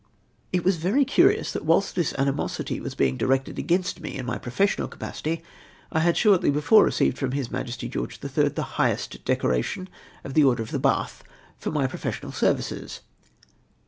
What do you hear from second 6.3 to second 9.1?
before received from His Majesty George the Third the hio